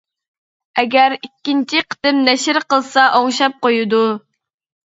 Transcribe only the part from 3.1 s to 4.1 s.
ئوڭشاپ قويىدۇ.